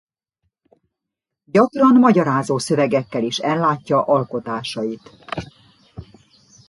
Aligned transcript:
Gyakran 1.43 1.95
magyarázó 1.99 2.57
szövegekkel 2.57 3.23
is 3.23 3.37
ellátja 3.39 4.03
alkotásait. 4.05 5.11